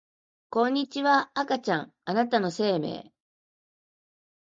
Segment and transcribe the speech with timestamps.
[0.49, 3.13] こんにちは赤ちゃんあなたの生命